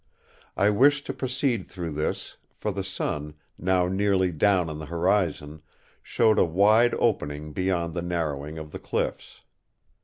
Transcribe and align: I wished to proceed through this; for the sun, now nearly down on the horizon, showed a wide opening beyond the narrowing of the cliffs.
I 0.57 0.71
wished 0.71 1.05
to 1.05 1.13
proceed 1.13 1.67
through 1.67 1.91
this; 1.91 2.37
for 2.55 2.71
the 2.71 2.83
sun, 2.83 3.35
now 3.59 3.87
nearly 3.87 4.31
down 4.31 4.67
on 4.67 4.79
the 4.79 4.87
horizon, 4.87 5.61
showed 6.01 6.39
a 6.39 6.43
wide 6.43 6.95
opening 6.95 7.53
beyond 7.53 7.93
the 7.93 8.01
narrowing 8.01 8.57
of 8.57 8.71
the 8.71 8.79
cliffs. 8.79 9.41